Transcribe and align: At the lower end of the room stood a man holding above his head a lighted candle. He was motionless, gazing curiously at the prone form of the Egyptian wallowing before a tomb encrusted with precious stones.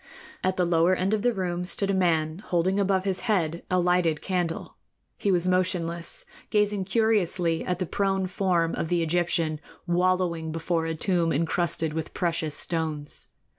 At 0.43 0.55
the 0.55 0.65
lower 0.65 0.95
end 0.95 1.13
of 1.13 1.21
the 1.21 1.31
room 1.31 1.63
stood 1.63 1.91
a 1.91 1.93
man 1.93 2.39
holding 2.39 2.79
above 2.79 3.03
his 3.03 3.19
head 3.29 3.61
a 3.69 3.77
lighted 3.77 4.19
candle. 4.19 4.75
He 5.15 5.31
was 5.31 5.47
motionless, 5.47 6.25
gazing 6.49 6.85
curiously 6.85 7.63
at 7.63 7.77
the 7.77 7.85
prone 7.85 8.25
form 8.25 8.73
of 8.73 8.87
the 8.87 9.03
Egyptian 9.03 9.59
wallowing 9.85 10.51
before 10.51 10.87
a 10.87 10.95
tomb 10.95 11.31
encrusted 11.31 11.93
with 11.93 12.15
precious 12.15 12.55
stones. 12.55 13.27